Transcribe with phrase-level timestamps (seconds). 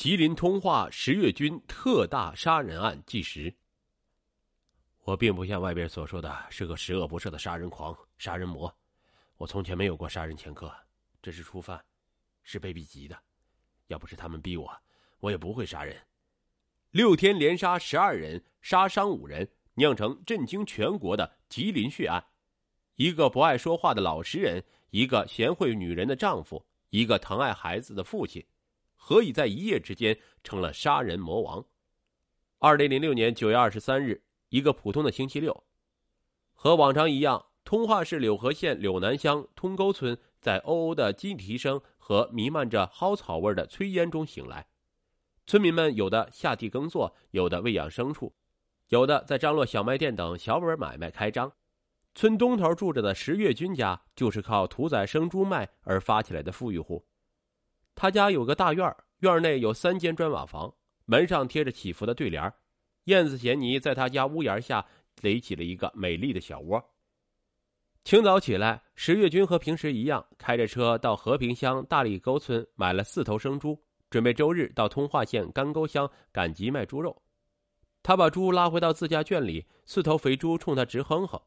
[0.00, 3.54] 吉林通化十月军特大杀人案纪实。
[5.04, 8.74] 我并不像外边所说的是个十恶不赦的杀人狂、杀人魔，
[9.36, 10.72] 我从前没有过杀人前科，
[11.20, 11.78] 这是初犯，
[12.42, 13.22] 是被逼急的。
[13.88, 14.74] 要不是他们逼我，
[15.18, 15.94] 我也不会杀人。
[16.92, 22.24] 六天连杀十二人，杀伤五人，酿成震惊全国的吉林血案。
[22.94, 28.42] 一个不爱说话的老实人，一个贤惠女人的丈夫，一个疼爱孩子的父亲，
[29.10, 31.66] 何以在一夜之间成了杀人魔王？
[32.60, 35.64] 二零零六年九月二十三日，一个普通的星期六，
[36.52, 44.68] 和往常一样，通化市柳河县柳南乡通沟村在喔喔的鸡啼声和弥漫着蒿草味的炊烟中醒来。
[45.44, 48.32] 村民们有的下地耕作，有的喂养牲畜，
[48.90, 51.50] 有的在张罗小卖店等小本买卖开张。
[52.14, 57.04] 村东头住着的石月军家，就是靠屠宰生猪卖而发起来的富裕户。
[58.00, 62.50] 他家有个大院院内有三间砖瓦房，门上贴着祈福的对联
[63.04, 64.82] 燕子衔泥在他家屋檐下
[65.20, 66.82] 垒起了一个美丽的小窝。
[68.02, 77.14] 清早起来，石跃军和平时一样，开着车到和平乡大力沟村买了四头生猪，准备周日到通化县干沟乡赶集卖猪肉。
[78.02, 81.38] 他把猪拉回到自家圈里，四头肥猪冲他直哼哼。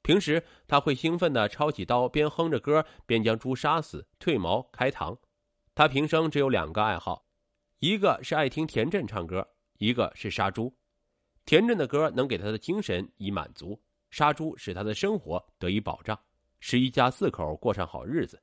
[0.00, 5.14] 平时他会兴奋地抄起刀，边哼着歌边将猪杀死、褪毛、开膛。
[5.74, 7.24] 他平生只有两个爱好，
[7.78, 9.46] 一个是爱听田震唱歌，
[9.78, 10.74] 一个是杀猪。
[11.46, 16.18] 田震的歌能给他的精神以满足，杀猪使他的生活得以保障，
[16.60, 18.40] 使一家四口过上好日子。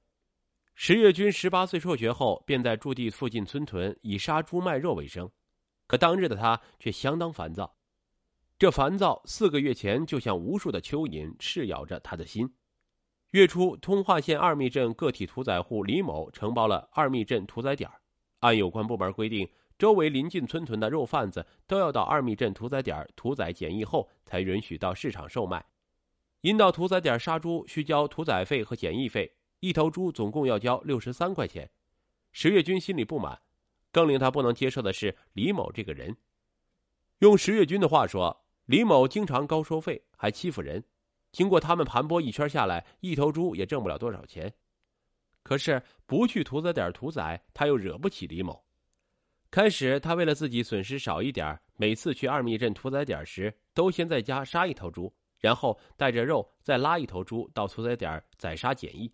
[0.73, 5.29] 石月军十八岁辍学后，便在驻地附近村屯以杀猪卖肉为生，
[5.87, 7.75] 可当日的他却相当烦躁。
[8.59, 12.51] 这烦躁四个月前就像无数的蚯蚓噬咬着他的心。
[13.31, 17.89] 月初，通化县二密镇个体屠宰户李某承包了二密镇屠宰点
[18.39, 25.65] 按有关部门规定，周围邻近村屯的肉贩子都要到二密镇屠宰点屠宰检疫后，才允许到市场售卖。
[26.41, 31.69] 因到屠宰点杀猪需交屠宰费和检疫费，一头猪总共要交六十三块钱。
[32.31, 33.41] 石月军心里不满，
[33.91, 36.15] 更令他不能接受的是李某这个人。
[37.19, 38.43] 用石月军的话说。
[38.67, 40.83] 李某经常高收费，还欺负人。
[41.37, 44.51] 经过他们盘剥一圈下来，一头猪也挣不了多少钱。
[45.43, 48.65] 可是不去屠宰点屠宰，他又惹不起李某。
[49.51, 59.13] 开始，他为了自己损失少一点，每次去二密镇屠宰点时，都先在家杀一头猪，然后带着肉再拉一头猪到屠宰点宰杀检疫，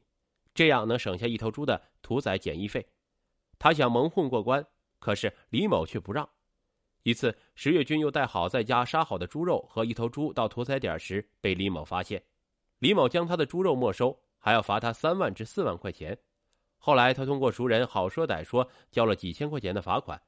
[0.53, 2.88] 这样能省下一头猪的屠宰检疫费。
[3.59, 4.66] 他想蒙混过关，
[4.97, 6.29] 可是李某却不让。
[7.03, 12.24] 一次，石跃军又带好在家杀好的猪肉和一头猪到屠宰点时，被李某发现。
[12.80, 16.18] 李某将他的猪肉没收，还要罚他三万至四万块钱。
[16.78, 20.22] 后来，他通过熟人好说歹说，交了几千块钱的罚款。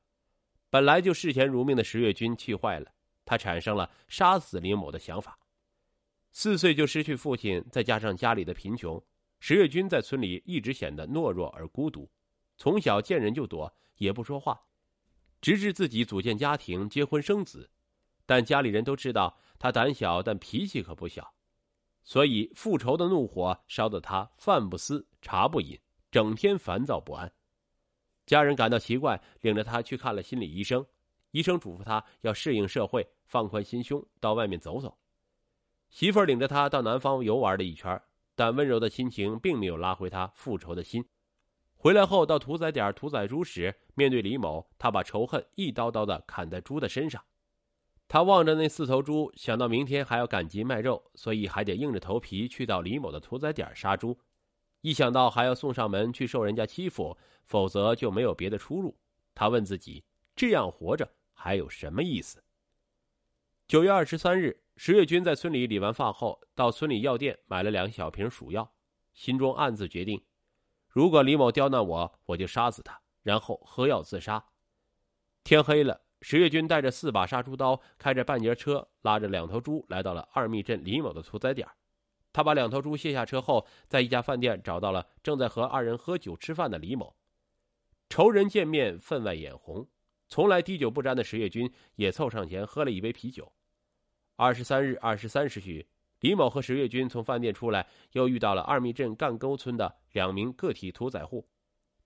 [0.70, 2.92] 本来就视钱如命的石跃军气坏了，
[3.24, 5.40] 他产生了杀死李某的想法。
[6.32, 9.02] 四岁就失去父亲，再加上家里的贫穷，
[9.40, 12.10] 石跃军在村里一直显得懦弱而孤独，
[12.58, 14.62] 从小见人就躲，也不说话。
[15.46, 17.70] 直至自己组建家庭、结婚生子，
[18.26, 21.36] 但家里人都知道他胆小，但脾气可不小，
[22.04, 25.80] 所以复仇的怒火烧得他饭不思、茶不饮，
[26.10, 27.32] 整天烦躁不安。
[28.26, 30.84] 家人感到奇怪，领着他去看了心理医生。
[31.30, 34.98] 医生嘱咐他要适应社会，放宽心胸，到外面走走。
[35.92, 38.02] 媳妇儿领着他到南方游玩了一圈，
[38.34, 41.06] 但温柔的亲情并没有拉回他复仇的心。
[41.76, 47.24] 回来后，到屠宰点屠宰猪时，面对李某，他把仇恨一刀刀的砍在猪的身上。
[48.08, 54.20] 他望着那四头猪，想到明天还要赶集卖肉，所以还得硬着头皮去到李某的屠宰点杀猪。
[54.82, 58.96] 一想到还要送上门去受人家欺负，否则就没有别的出路，
[59.34, 60.04] 他问自己：
[60.36, 62.44] 这样活着还有什么意思？
[63.68, 68.72] 九月二十三日，石跃军在村里理完发后，到村里药店买了两小瓶鼠药，
[69.16, 70.24] 心中暗自决定。
[70.88, 74.46] 如果李某刁难我，我就杀死他，然后喝药自杀。
[75.44, 81.68] 天黑了，石跃军带着四把杀猪刀，开着半截车，拉着两头猪来到了二密镇李某的屠宰点。
[82.32, 87.16] 他把两头猪卸下车后，在一家饭店找到了正在和二人喝酒吃饭的李某。
[88.10, 89.88] 仇人见面，分外眼红。
[90.28, 93.52] 从来滴酒不沾的石跃军也凑上前喝了一杯啤酒。
[94.36, 95.88] 二十三日二十三时许。
[96.22, 101.48] 李某和石跃军从饭店出来，又遇到了二密镇干沟村的两名个体屠宰户，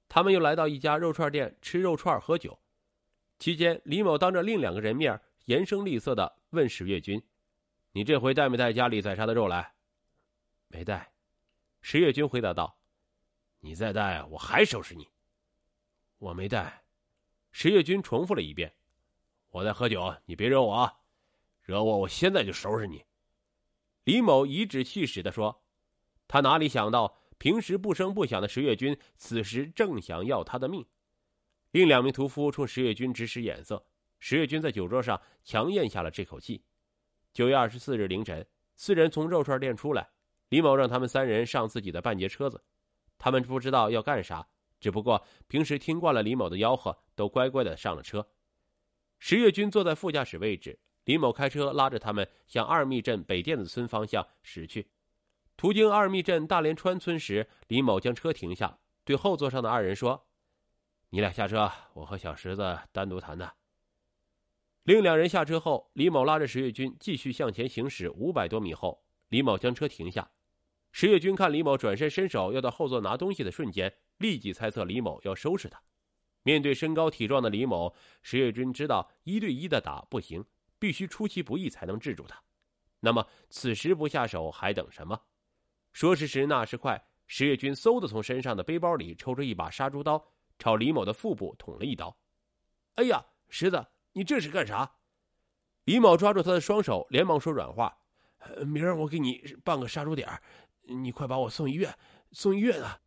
[0.10, 2.60] 他们又来到一家肉串店吃肉串喝酒。
[3.38, 7.24] 期间，李某当着另两个人面严声厉色的问石跃军
[7.94, 9.76] ：“你这回带没带家里宰杀的肉来
[10.68, 11.14] ？”“没带。”
[11.82, 12.78] 石跃军回答道。
[13.62, 15.08] “你再带，我还收拾你。
[16.18, 16.84] ”“我没带。”
[17.52, 18.74] 石月军重复了一遍
[19.52, 21.00] ：“我在喝酒，你别惹我啊！
[21.62, 23.06] 惹我，我现在就收拾你。”
[24.04, 25.64] 李某颐指气使的说
[26.28, 30.86] ：“他哪里想到，平时不声不响的石月军，此时正想要他的命。”
[31.72, 33.84] 另两名屠夫冲石月军直使眼色，
[34.20, 36.64] 石月军在酒桌上强咽下了这口气。
[37.34, 38.46] 九月二十四日凌晨，
[38.76, 40.10] 四人从肉串店出来，
[40.50, 42.62] 李某让他们三人上自己的半截车子，
[43.18, 44.48] 他们不知道要干啥，
[44.80, 48.28] 只不过平时听惯了李某的吆喝，都乖乖的上了车。
[49.20, 50.80] 石月军坐在副驾驶位置。
[51.06, 54.88] 李某开车拉着他们向二密镇北甸子村方向驶去。
[55.60, 60.26] 途经二密镇大连川村时，李某将车停下，对后座上的二人说
[61.12, 63.54] ：“你俩下车，我和小石子单独谈谈。”
[64.84, 70.32] 另两人下车后，李某拉着石月军继续向前行驶五百多米后，李某将车停下。
[70.94, 75.82] 石月军看李某转身伸手要到后座拿东西的瞬间，立即猜测李某要收拾他。
[76.44, 80.46] 面对身高体壮的李某，石月军知道一对一的打不行。
[80.80, 82.42] 必须出其不意才能制住他，
[83.02, 85.20] 那么此时不下手还等什么？
[85.92, 90.24] 说时迟，那时快，石月军嗖的从身上的背包里抽出一把杀猪刀，
[90.58, 92.16] 朝李某的腹部捅了一刀。
[92.96, 94.90] 哎呀，石子，你这是干啥？
[95.86, 97.98] 李某抓住他的双手，连忙说软话
[98.66, 100.30] ：“明儿我给你办个杀猪点
[100.84, 101.94] 你快把我送医院，
[102.32, 103.00] 送医院啊！”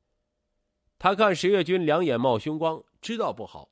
[0.98, 3.70] 他看石月军两眼冒凶光，知道不好，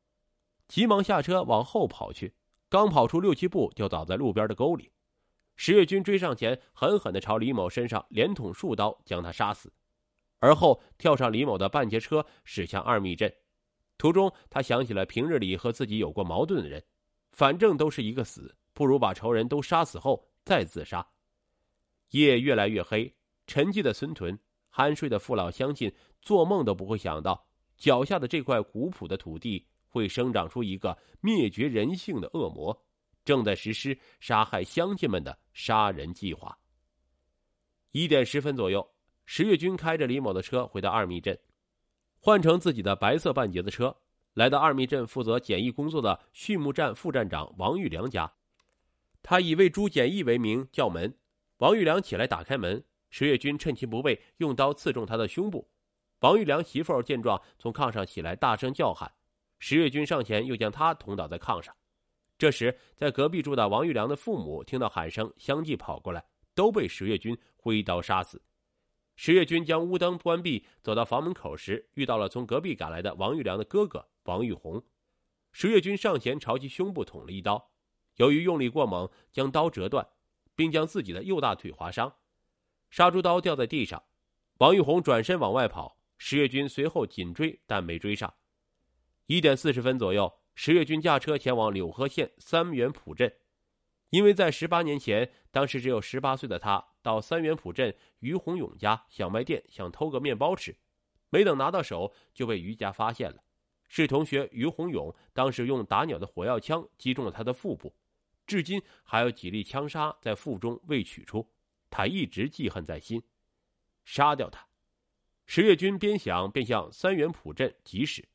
[0.68, 2.34] 急忙下车往后跑去。
[2.68, 4.92] 刚跑出六七步，就倒在路边的沟里。
[5.62, 9.70] 石月军追上前，狠狠的朝李某身上连捅数刀，将他杀死。
[10.38, 13.30] 而后跳上李某的半截车，驶向二密镇。
[13.98, 16.82] 途中，他想起了平日里和自己有过矛盾的人，
[17.32, 21.06] 反正都是一个死，不如把仇人都杀死后再自杀。
[22.12, 23.14] 夜越来越黑，
[23.46, 24.38] 沉寂的孙屯，
[24.72, 27.46] 酣睡的父老乡亲，做梦都不会想到，
[27.76, 29.66] 脚下的这块古朴的土地。
[29.92, 32.86] 会生长出一个灭绝人性的恶魔，
[33.30, 36.58] 正在实施杀害乡亲们的杀人计划。
[37.92, 38.84] 一点十分左右，
[39.24, 41.38] 石月军开着李某的车回到二密镇，
[42.18, 43.96] 换成自己的白色半截子车，
[44.34, 48.28] 来到二密镇负责检疫工作的畜牧站副站长王玉良家。
[49.22, 51.16] 他以为猪检疫为名叫门，
[51.58, 55.70] 王玉良起来打开门，石月军趁其不备，用刀刺中他的胸部。
[56.18, 59.08] 王玉良媳妇见状，从炕上起来，大声叫喊。
[59.60, 61.72] 石月军上前，又将他捅倒在炕上。
[62.40, 68.40] 这时，在隔壁住的王玉良的父母听到喊声，相继跑过来，都被石月军挥刀杀死。
[69.14, 74.82] 石月军将屋灯关闭，走到房门口时，遇到了从隔壁赶来的王玉良的哥哥王玉红。
[75.52, 77.72] 石月军上前朝其胸部捅了一刀，
[78.16, 80.08] 由于用力过猛，将刀折断，
[80.56, 82.10] 并将自己的右大腿划伤。
[82.88, 84.02] 杀猪刀掉在地上，
[84.60, 88.32] 王玉红转身往外跑，石月军随后紧追，但没追上。
[89.26, 93.32] 一点四十分左右，石月军驾车前往柳河县三元浦镇，
[94.10, 100.76] 因为在十八年前，当时只有十八岁的他到三元浦镇于洪勇家小卖店想偷个面包吃，
[101.30, 103.42] 没等拿到手就被于家发现了。
[103.88, 107.94] 是同学于洪勇当时用打鸟的火药枪击中了他的腹部，
[108.46, 111.50] 至今还有几粒枪杀在腹中未取出，
[111.88, 113.22] 他一直记恨在心，
[114.04, 114.66] 杀掉他。
[115.46, 118.28] 石月军边想边向三元浦镇疾驶。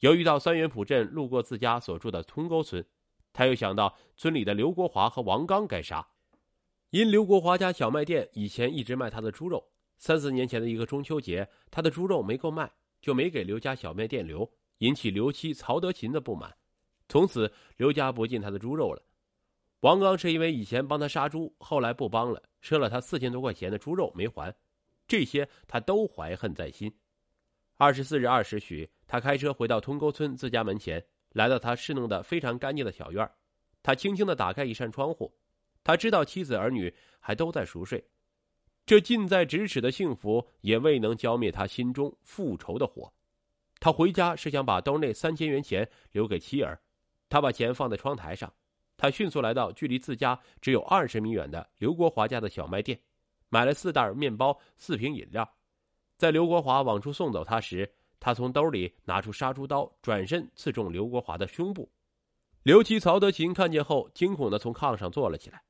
[0.00, 2.84] 由于到三元浦镇路过自家所住的通沟村，
[3.32, 6.06] 他又想到村里的刘国华和王刚该杀。
[6.90, 12.70] 因刘国华家小卖店以前一直卖他的猪肉，三四年前的一个中秋节，他的猪肉没够卖，
[13.00, 14.48] 就没给刘家小卖店留，
[14.78, 16.54] 引起刘妻曹德勤的不满。
[17.08, 19.02] 从此，刘家不进他的猪肉了。
[19.80, 24.54] 王刚是因为以前帮他杀猪，后来不帮了，赊了他四千多块钱的猪肉没还，
[25.06, 26.92] 这些他都怀恨在心。
[27.84, 33.30] 二十四日二时许，他开车回到通沟村自家门前，来到他侍弄的非常干净的小院
[33.82, 35.30] 他轻轻的打开一扇窗户，
[35.82, 38.02] 他知道妻子儿女还都在熟睡，
[38.86, 43.12] 这近在咫尺的幸福也未能浇灭他心中复仇的火。
[43.80, 46.80] 他回家是想把兜内三千元钱留给妻儿，
[47.28, 48.50] 他把钱放在窗台上，
[48.96, 52.98] 他迅速来到距离自家只有二十米远的刘国华家的小卖店，
[53.50, 55.46] 买了四袋面包、四瓶饮料。
[56.16, 61.90] 在刘国华往出送走他时，他从兜里拿出杀猪刀，转身刺中刘国华的胸部。
[62.62, 65.62] 刘七曹德勤看见后，惊恐的从炕上坐了起来。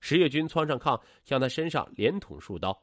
[0.00, 2.76] 石月军窜上炕，向他身上连捅数刀。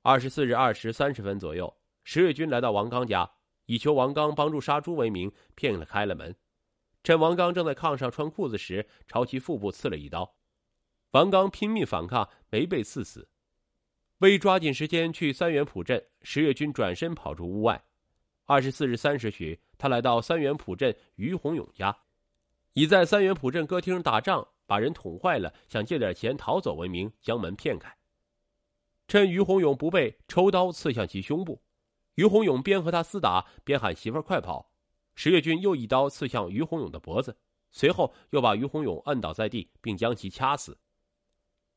[0.00, 1.72] 二十四日二时三十分左右，
[2.02, 3.30] 石月军来到王刚家，
[3.66, 6.34] 以求王刚帮助杀猪为名，骗了开了门。
[7.04, 10.34] 趁王刚正在炕上穿裤子时，朝其腹部刺了一刀。
[11.12, 13.28] 王刚拼命反抗，没被刺死。
[14.22, 17.84] 为抓紧时间去三元浦镇，石月军转身跑出屋外。
[18.44, 19.88] 二十四日三时许，他。
[19.88, 21.96] 来到三元浦镇于洪勇家，
[22.74, 27.92] 以在三元浦镇歌厅打仗把人捅坏了，想借点钱逃走为名，将门骗开。
[29.08, 31.60] 趁于洪勇不备，抽刀刺向其胸部。
[32.14, 34.70] 于洪勇边和他厮打，边喊媳妇儿快跑。
[35.16, 37.36] 石月军又一刀刺向于洪勇的脖子，
[37.72, 40.78] 随后又把于洪勇按倒在地，并将其掐死。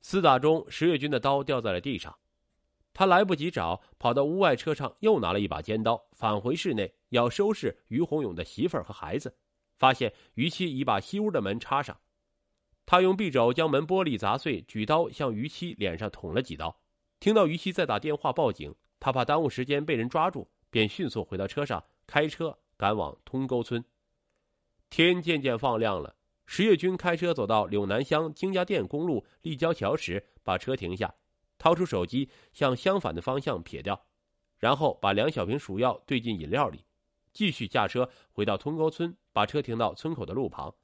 [0.03, 2.15] 厮打中，石月军的刀掉在了地上，
[2.95, 9.37] 他来不及找，跑到屋外车上，又拿了一把尖刀，返回室内要收拾于洪勇的媳妇儿和孩子，
[9.77, 11.99] 发现于妻已把西屋的门插上，
[12.87, 16.81] 他用匕首将门玻璃砸碎，举刀向于妻脸上捅了几刀。
[17.19, 22.57] 听到于妻在打电话报警，他怕耽误时间被人抓住，便迅速回到车上，开车。
[22.77, 23.81] 赶往通沟村。
[24.89, 31.15] 天渐渐放亮了，石月军开车走到柳南乡金家店公路立交桥时，把车停下，
[31.65, 34.05] 掏出手机向相反的方向撇掉，
[34.59, 36.85] 然后把两小瓶鼠药兑进饮料里，
[37.33, 40.75] 继续驾车回到通沟村，把车停到村口的路旁，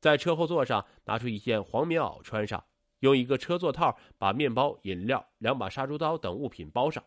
[0.00, 2.64] 在车后座上拿出一件黄棉袄穿上，
[3.00, 7.04] 用一个车座套把面包、饮料、两把杀猪刀等物品包上。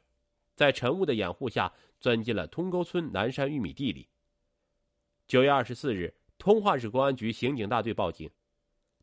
[0.54, 4.08] 在晨雾的掩护下，钻进了通沟村南山玉米地里。
[5.28, 8.30] 九月二十四日，通化市公安局刑警大队报警，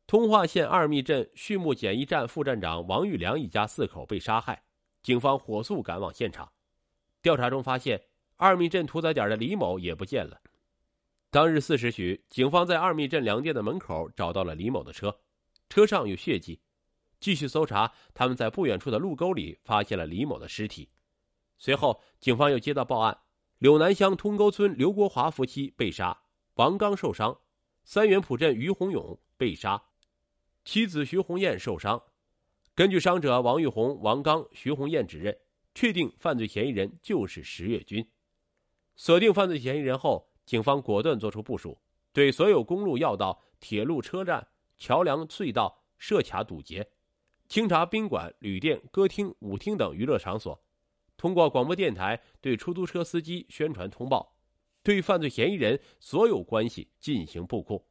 [0.06, 4.62] 通化县二密镇畜牧检疫站副站长王玉良一家四口被杀害。
[5.02, 6.52] 警方火速赶往现场，
[7.22, 8.02] 调查中发现，
[8.36, 10.40] 二密镇屠宰点的李某也不见了。
[11.30, 15.20] 当日四时许，警方在二密镇粮店的门口找到了李某的车，
[15.68, 16.60] 车上有血迹。
[17.18, 20.88] 继续搜查，他们在不远处的路沟里发现了李某的尸体。
[21.58, 23.18] 随后，警方又接到报案：
[23.58, 26.22] 柳南乡通沟村刘国华夫妻被杀，
[26.54, 27.40] 王刚受伤；
[27.82, 29.82] 三元浦镇于洪勇被杀，
[30.66, 32.02] 妻子徐红艳受伤。
[32.74, 35.38] 根据伤者王玉红、王刚、徐红艳指认，
[35.76, 38.04] 确定犯罪嫌疑人就是石月军。
[38.96, 41.78] 锁定犯罪嫌疑人后，警方果断作出部署，
[42.12, 46.90] 对所有公路要道、铁路车站、桥梁隧道设卡堵截，
[47.48, 50.60] 清查宾馆、旅店、歌厅、舞厅等娱乐场所。
[51.16, 54.36] 通过广播电台对出租车司机宣传通报，
[54.82, 57.85] 对犯罪嫌疑人所有关系进行布控。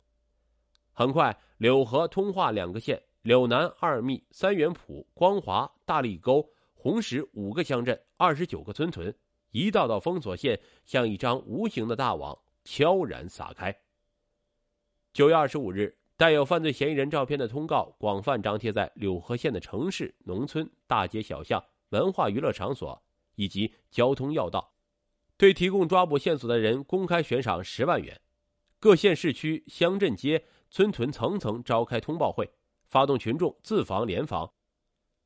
[0.96, 9.16] 很快，柳河、通化两个县、柳南、二密、三元浦、光华、大立沟、红石五个乡镇、二十九个村屯，
[9.52, 13.76] 一道道封锁线像一张无形的大网悄然撒开。
[15.14, 23.00] 九月二十五日，带有犯罪嫌疑人照片的通告广泛张贴在柳河县的城市、农村、大街小巷、文化娱乐场所。
[23.38, 24.72] 以及交通要道，
[25.36, 28.22] 对提供抓捕线索的人公开悬赏十万元。
[28.80, 32.52] 各县市区、乡镇街、村屯层层召开通报会，
[32.86, 34.54] 发动群众自防联防，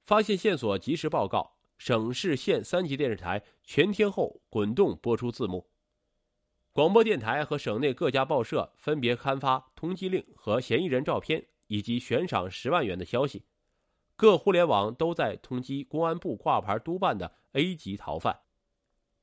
[0.03, 1.57] 发现线索及时报告。
[1.77, 5.69] 省市县三级电视台全天候滚动播出字幕，
[6.73, 13.45] 广播电台和省内各家报社分别刊发通缉令和嫌疑人照片以及悬赏十万元的消息。
[14.17, 18.41] 各互联网都在通缉公安部挂牌督办的 A 级逃犯。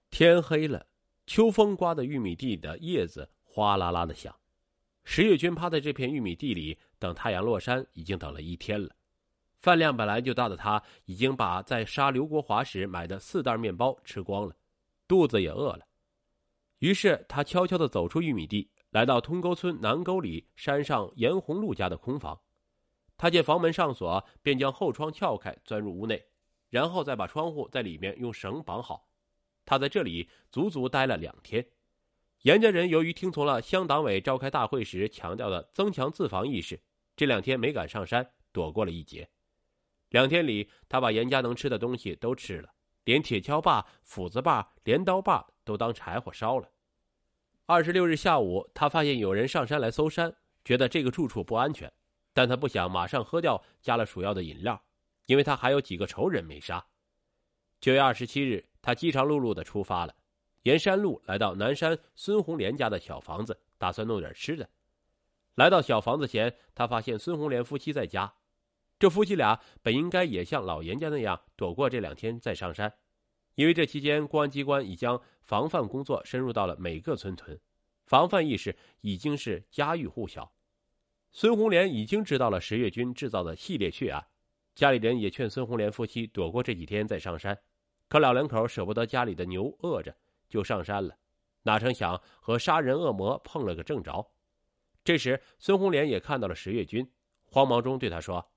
[0.09, 0.87] 天黑了，
[1.27, 4.35] 秋风刮得玉米地的叶子哗啦啦的响。
[5.09, 8.91] 石月军趴在这片玉米地里等太阳落山，已经等了一天了。
[9.61, 14.57] 饭量本来就大的他，已经把在杀刘国华时买的四袋面包吃光了，
[15.07, 15.87] 肚子也饿了。
[16.81, 22.39] 于是他悄悄地走出玉米地，来到通沟村南沟里山上严红路家的空房。
[23.17, 26.21] 他见房门上锁，便将后窗撬开，钻入屋内，
[26.69, 29.09] 然后再把窗户在里面用绳绑好。
[29.65, 31.65] 他在这里足足待了两天。
[32.47, 36.81] 严家人由于听从了乡党委召开大会时强调的增强自防意识，
[37.17, 39.29] 这两天没敢上山，躲过了一劫。
[40.11, 42.73] 两天里，他把严家能吃的东西都吃了，
[43.03, 46.71] 连铁锹把、斧子把、镰刀把都当柴火烧了。
[47.65, 50.33] 二十六日下午，他发现有人上山来搜山，
[50.65, 51.93] 觉得这个住处不安全。
[52.33, 54.81] 但他不想马上喝掉加了鼠药的饮料，
[55.25, 56.87] 因为他还有几个仇人没杀。
[57.81, 60.15] 九月二十七日，他饥肠辘辘的出发了，
[60.67, 64.69] 沿山路来到南山孙红莲家的小房子，打算弄点吃的。
[65.55, 68.35] 来到小房子前，他发现孙红莲夫妻在家。
[68.99, 72.93] 这夫妻俩本应该也像老严家那样躲过这两天再上山，
[73.55, 77.61] 因为这期间公安机关已将防范工作深入到了每个村屯，
[78.05, 80.53] 防范意识已经是家喻户晓。
[81.31, 84.27] 孙红莲已经知道了石月军制造的系列血案，
[84.75, 87.57] 家里人也劝孙红莲夫妻躲过这几天再上山，
[88.09, 90.13] 可老两口舍不得家里的牛饿着，
[90.49, 91.17] 就上山了。
[91.63, 94.33] 哪成想和杀人恶魔碰了个正着。
[95.03, 97.11] 这时孙红莲也看到了石月军，
[97.45, 98.53] 慌忙中对他说：“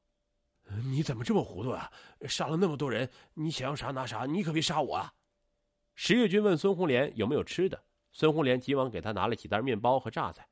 [0.86, 1.92] 你怎么这么糊涂啊？
[2.28, 5.14] 杀了那么多人，你想要啥拿啥，你可别杀我啊！”
[5.96, 10.48] 石月军问孙红莲有没有吃的，孙红莲急忙给他拿了几袋面包和榨菜。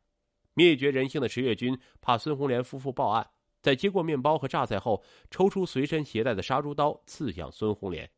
[0.54, 3.30] 灭绝人性的石月军怕孙红莲夫妇报案，
[3.62, 8.10] 在接过面包和榨菜后，抽出随身携带的杀猪刀刺向孙红莲。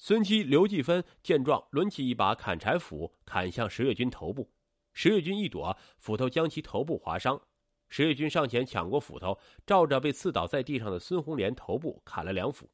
[0.00, 4.48] 孙妻刘继芬见状，抡起一把砍柴斧砍向石月军头部。
[4.92, 7.40] 石月军一躲，斧头将其头部划伤。
[7.88, 9.36] 石月军上前抢过斧头，
[9.66, 12.70] 照着被刺倒在地上的孙红莲头部砍了两斧。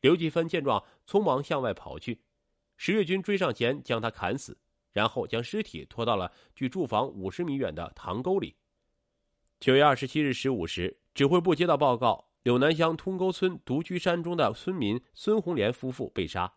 [0.00, 2.22] 刘继芬见状，匆忙向外跑去。
[2.78, 4.56] 石月军追上前，将他砍死，
[4.92, 8.56] 然后将尸体拖到了距住房五十米远的塘沟里。
[9.60, 16.50] 九月二十七日十五时，指挥部接到报告，柳南乡通沟村独居山中的村民孙红莲夫妇被杀。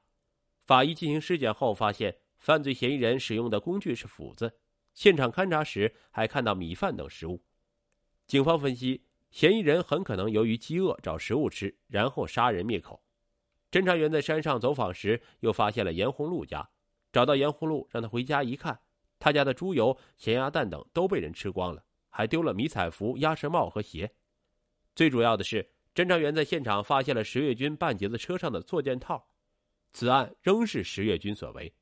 [0.65, 4.51] 法医进行尸检后发现，犯罪嫌疑人使用的工具是斧子。
[4.95, 7.43] 现场勘查时还看到米饭等食物。
[8.25, 13.03] 警方分析，嫌疑人很可能由于饥饿找食物吃，然后杀人灭口。
[13.69, 16.67] 侦查员在山上走访时，又发现了严红路家，
[17.11, 18.79] 找到严红路，让他回家一看，
[19.19, 24.11] 他家的猪油、咸鸭蛋等都被人吃光了，还丢了迷彩服、鸭舌帽和鞋。
[24.95, 29.27] 最主要的是，侦查员在现场发现了石月军半截子车上的坐垫套，
[29.95, 31.73] 此案仍是十月军所为。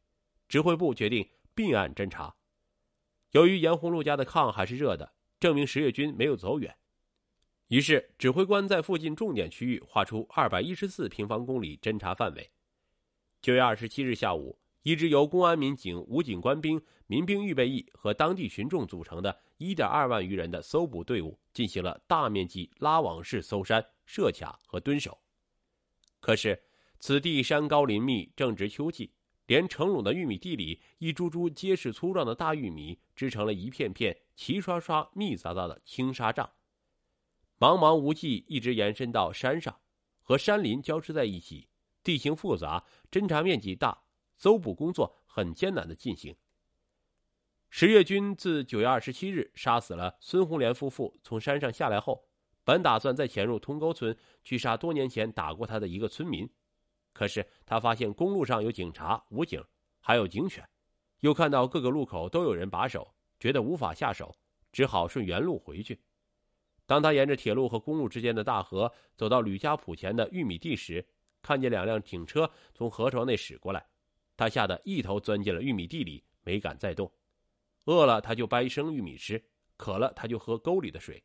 [0.47, 2.35] 指挥部决定并案侦查。
[3.31, 6.77] 由于严红禄家的炕还是热的，证明十月军没有走远。
[7.69, 12.51] 于是，指挥官在附近重点区域划出二百一十四平方公里侦查范围。
[13.41, 25.17] 九月二十七日下午，一支由公安民警、武警官兵、民兵预备役和当地群众组成的一点二万余人的搜捕队伍，进行了大面积拉网式搜山、设卡和蹲守。
[26.19, 26.61] 可是，
[27.05, 29.11] 此地山高林密，正值秋季。
[29.47, 36.49] 连成垄的玉米地里，一株株结实粗壮的大玉米织成了一片片齐刷刷、密匝匝的青纱帐。
[37.59, 39.81] 茫茫无际，一直延伸到山上，
[40.21, 41.67] 和山林交织在一起，
[42.05, 44.03] 地形复杂，侦查面积大，
[44.37, 46.33] 搜捕工作很艰难的进行。
[47.69, 52.29] 十月军自九月二十七日杀死了孙红莲夫妇，从山上下来后，
[52.63, 56.49] 本打算再潜入通沟村去杀多年前打过他的一个村民。
[57.13, 59.63] 可是他发现公路上有警察、武警，
[59.99, 60.67] 还有警犬，
[61.19, 63.07] 又看到各个路口都有人把守，
[63.39, 64.35] 觉得无法下手，
[64.71, 66.01] 只好顺原路回去。
[66.85, 71.05] 当他沿着铁路和公路之间的大河走到吕家堡前的玉米地时，
[71.41, 73.85] 看见两辆警车从河床内驶过来，
[74.35, 77.09] 他吓得一头钻进了玉米地里，没敢再动。
[77.85, 79.41] 饿了他就掰生玉米吃，
[79.77, 81.23] 渴了他就喝沟里的水。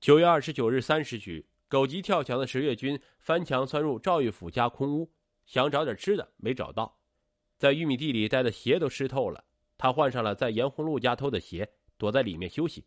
[0.00, 1.44] 九月二十九日三时许。
[1.68, 5.12] 狗急跳墙的石月军翻墙窜入赵玉甫家空屋，
[5.46, 7.00] 想找点吃的，没找到，
[7.58, 9.44] 在玉米地里待的鞋都湿透了。
[9.76, 12.86] 他换上了在严红路家偷的鞋，躲在里面休息。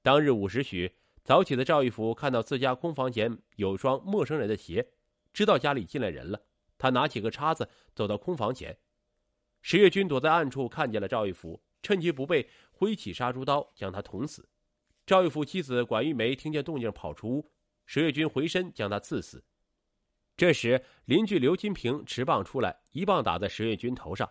[0.00, 4.92] 当日五时许，早起的赵玉福看到自家空房前有双陌生人的鞋，
[5.32, 6.40] 知道家里进来人了。
[6.78, 8.78] 他拿起个叉子，走到空房前。
[9.60, 14.48] 石月军躲在暗处看见了赵玉福，趁其不备，挥起杀猪刀将他捅死。
[15.04, 17.50] 赵玉福妻子管玉梅听见动静跑出屋。
[17.86, 19.42] 石月军回身将他刺死。
[20.36, 24.28] 这时，邻居刘金平持棒出来，一棒打在石月军头上。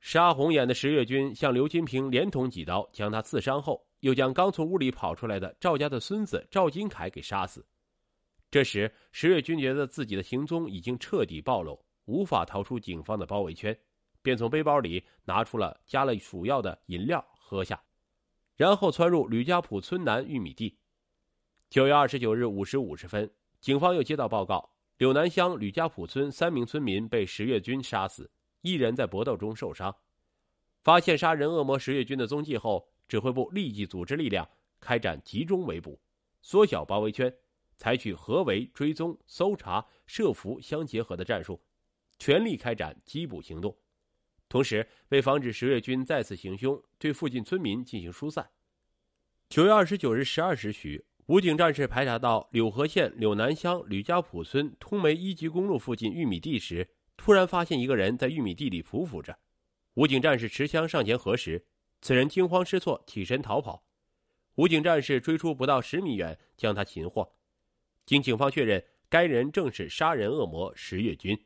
[0.00, 7.62] 杀红眼的石月军向刘金平连捅几刀，将他刺伤后，又将刚从屋里跑出来的赵家的孙子赵金凯给杀死。
[8.50, 13.78] 这时，石月军觉得自己的行踪已经彻底暴露，无法逃出警方的包围圈，
[14.22, 17.78] 便从背包里拿出了加了鼠药的饮料喝下，
[18.56, 20.74] 然后窜入吕家堡村南玉米地。
[21.70, 23.30] 九月二十九日五时五十分，
[23.60, 28.28] 警方又接到报告：柳南乡吕家堡村三名村民被十月军杀死，
[28.62, 29.94] 一人在搏斗中受伤。
[30.82, 34.48] 发现杀人恶魔十月军的踪迹后，指挥部立即组织力量
[34.80, 35.96] 开展集中围捕，
[36.42, 37.32] 缩小包围圈，
[37.76, 41.62] 采取合围、追踪、搜查、设伏相结合的战术，
[42.18, 43.72] 全力开展缉捕行动。
[44.48, 48.50] 同时，为防止十月军再次行凶，对附近村民进行疏散。
[49.48, 51.04] 九月二十九日十二时许。
[51.30, 59.38] 武警战士排查到柳河县柳南乡吕家堡村通梅一级公路附近玉米地时，突然发现一个人在玉米地里匍匐着。
[59.94, 61.64] 武警战士持枪上前核实，
[62.02, 63.84] 此人惊慌失措，起身逃跑。
[64.56, 67.32] 武警战士追出不到十米远，将他擒获。
[68.04, 71.38] 经警方确认，该人正是杀人恶魔石月军。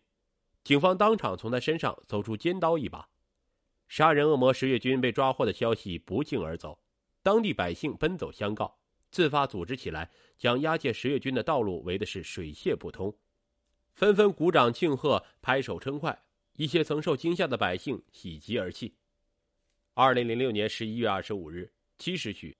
[0.63, 3.11] 警方当场从他身上搜出尖刀一把。
[3.89, 6.81] 杀人恶魔石月军被抓获的消息不胫而走，
[7.23, 8.79] 当地百姓奔走相告。
[9.15, 13.17] 自发组织起来，将押解十月军的道路围的是水泄不通，
[13.95, 16.25] 纷纷鼓掌庆贺，拍手称快。
[16.55, 18.97] 一些曾受惊吓的百姓喜极而泣。
[19.95, 22.57] 二零零六年十一月二十五日七时许，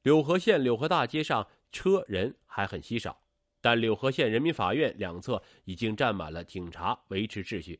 [0.00, 3.22] 柳河县柳河大街上车人还很稀少，
[3.60, 7.78] 但柳河县人民法院两侧已经站满了警察维持秩序，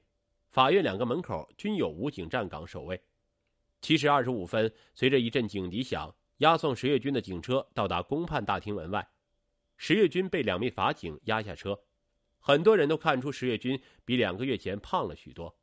[0.51, 3.03] 法院两个门口均有武警站岗守卫。
[3.81, 9.09] 七时二十五分，随着一阵警笛响，押送石跃军的警车到达公判大厅门外。
[9.78, 11.80] 石跃军被两名法警押下车，
[12.38, 15.59] 很多人都看出石跃军比两个月前胖了许多。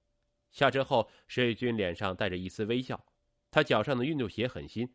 [0.49, 3.05] 下车后，石跃军脸上带着一丝微笑，
[3.51, 4.91] 他脚上的运动鞋很新。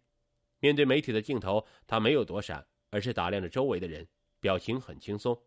[0.58, 4.06] 面对媒体的镜头，他没有躲闪，而是打量着周围的人，
[4.40, 5.40] 表情很轻松。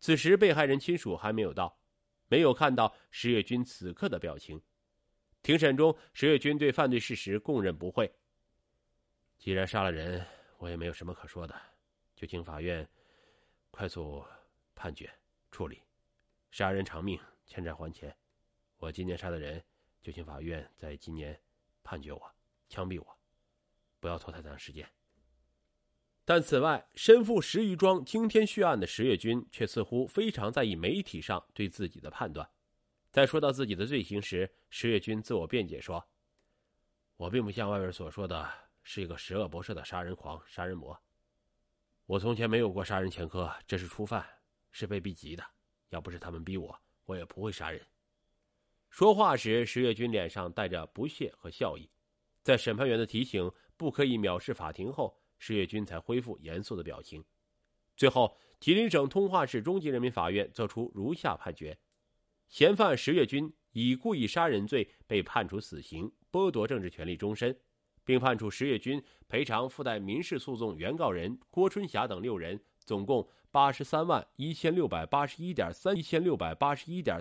[0.00, 1.78] 此时，被害人亲属还没有到，
[2.28, 4.62] 没有看到石跃军此刻的表情。
[5.42, 8.10] 庭审中，石跃军对犯罪事实供认不讳。
[9.38, 10.26] 既然杀了人，
[10.58, 11.54] 我也没有什么可说的，
[12.16, 12.86] 就请法院
[13.70, 14.24] 快速
[14.74, 15.08] 判决
[15.50, 15.80] 处理，
[16.50, 18.14] 杀人偿命，欠债还钱。
[18.78, 19.64] 我今年杀的人，
[20.02, 21.40] 就请法院在今年
[21.84, 22.34] 判决我，
[22.68, 23.18] 枪毙我。
[24.00, 24.88] 不要拖太长时间。
[26.24, 32.48] 但此外，身负十余桩惊天血案的石月军，却似乎非常在意媒体上对自己的判断。
[33.10, 36.08] 在说到自己的罪行时，石月军自我辩解说
[37.16, 40.98] ：“我并不像外面所说的是一个十恶不赦的杀人狂、杀人魔。
[42.06, 44.26] 我从前没有过杀人前科，这是初犯，
[44.72, 45.44] 是被逼急的。
[45.90, 46.74] 要不是他们逼我，
[47.04, 47.86] 我也不会杀人。”
[48.88, 51.86] 说话时，石跃军脸上带着不屑和笑意。
[52.42, 53.52] 在审判员的提醒。
[53.76, 57.24] 不可以藐视法庭后，石跃军才恢复严肃的表情。
[57.96, 61.78] 最后，吉林省通化市中级人民法院作出如下判决：
[62.48, 67.56] 嫌犯石跃军以故意杀人罪被判处死刑，剥夺政治权利终身，
[68.08, 77.20] 并判处石跃军赔偿附带民事诉讼原告人郭春霞等六人总共八十三万一千六百八十一点三一千六百八十一点。